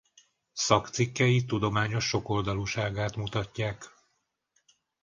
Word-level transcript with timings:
Szakcikkei 0.53 1.45
tudományos 1.45 2.05
sokoldalúságát 2.07 3.15
mutatják. 3.15 3.95